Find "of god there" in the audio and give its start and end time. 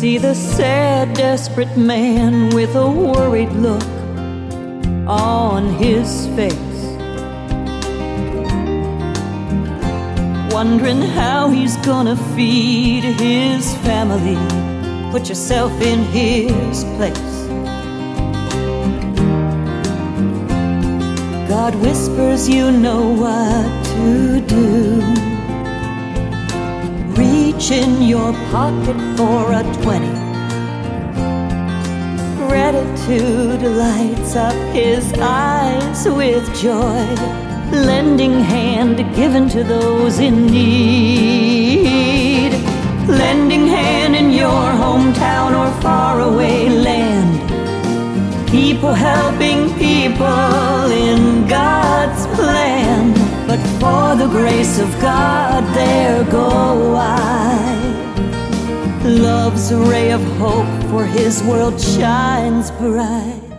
54.78-56.07